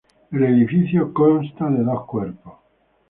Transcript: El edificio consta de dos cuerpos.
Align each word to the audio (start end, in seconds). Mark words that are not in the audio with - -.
El 0.31 0.43
edificio 0.45 1.13
consta 1.13 1.69
de 1.69 1.83
dos 1.83 2.07
cuerpos. 2.07 2.55